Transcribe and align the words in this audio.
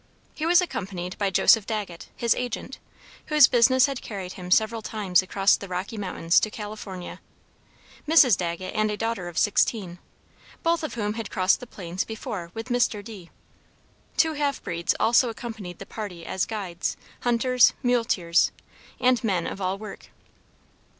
He 0.33 0.47
was 0.47 0.61
accompanied 0.61 1.15
by 1.19 1.29
Joseph 1.29 1.67
Dagget, 1.67 2.09
his 2.15 2.33
agent, 2.33 2.79
whose 3.27 3.47
business 3.47 3.85
had 3.85 4.01
carried 4.01 4.31
him 4.33 4.49
several 4.49 4.81
times 4.81 5.21
across 5.21 5.55
the 5.55 5.67
Rocky 5.67 5.95
Mountains 5.95 6.39
to 6.39 6.49
California; 6.49 7.21
Mrs. 8.07 8.35
Dagget 8.35 8.73
and 8.73 8.89
a 8.89 8.97
daughter 8.97 9.27
of 9.27 9.37
sixteen, 9.37 9.99
both 10.63 10.81
of 10.83 10.95
whom 10.95 11.13
had 11.13 11.29
crossed 11.29 11.59
the 11.59 11.67
plains 11.67 12.03
before 12.03 12.49
with 12.55 12.69
Mr. 12.69 13.03
D. 13.03 13.29
two 14.17 14.33
half 14.33 14.63
breeds 14.63 14.95
also 14.99 15.29
accompanied 15.29 15.77
the 15.77 15.85
party 15.85 16.25
as 16.25 16.47
guides, 16.47 16.97
hunters, 17.19 17.73
muleteers, 17.83 18.51
and 18.99 19.23
men 19.23 19.45
of 19.45 19.61
all 19.61 19.77
work. 19.77 20.09